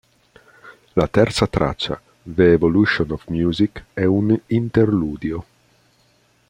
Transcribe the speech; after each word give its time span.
La 0.93 1.07
terza 1.07 1.45
traccia, 1.45 2.01
"The 2.23 2.53
Evolution 2.53 3.11
of 3.11 3.27
Music", 3.27 3.85
è 3.93 4.03
un 4.03 4.35
interludio. 4.47 5.45